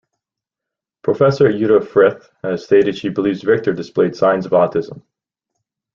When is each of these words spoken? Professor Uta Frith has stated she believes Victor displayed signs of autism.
Professor 1.03 1.47
Uta 1.47 1.79
Frith 1.79 2.27
has 2.41 2.65
stated 2.65 2.97
she 2.97 3.07
believes 3.09 3.43
Victor 3.43 3.71
displayed 3.71 4.15
signs 4.15 4.47
of 4.47 4.51
autism. 4.51 5.03